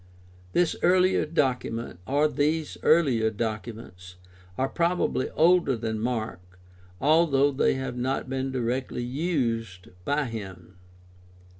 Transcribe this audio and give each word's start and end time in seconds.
This 0.53 0.75
earlier 0.81 1.27
document, 1.27 1.99
or 2.07 2.27
these 2.27 2.75
earlier 2.81 3.29
documents 3.29 4.15
(Luke 4.25 4.53
1:1 4.53 4.55
4), 4.57 4.65
are 4.65 4.69
probably 4.69 5.29
older 5.35 5.77
than 5.77 5.99
Mark, 5.99 6.41
although 6.99 7.51
they 7.51 7.75
have 7.75 7.95
not 7.97 8.27
been 8.27 8.51
directly 8.51 9.03
used 9.03 9.89
by 10.03 10.25
him. 10.25 10.73